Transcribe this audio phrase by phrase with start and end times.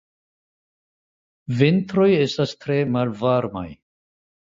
[1.61, 3.67] Vintroj estas tre malvarmaj.